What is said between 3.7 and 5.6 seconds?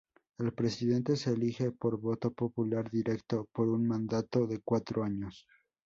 mandato de cuatro años.